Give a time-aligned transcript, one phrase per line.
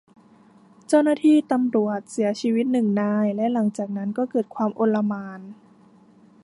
[0.87, 5.39] เจ้าหน้าที่ตำรวจเสียชีวิตหนึ่งนาย และหลังจากนั้นก็เกิดความอลหม่าน